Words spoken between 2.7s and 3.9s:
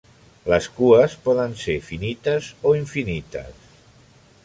o infinites.